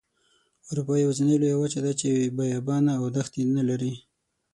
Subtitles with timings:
[0.69, 3.93] اروپا یوازینۍ لویه وچه ده چې بیابانه او دښتې نلري.